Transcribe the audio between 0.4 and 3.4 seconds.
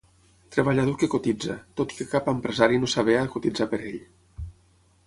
Treballador que cotitza, tot i que cap empresari no s'avé a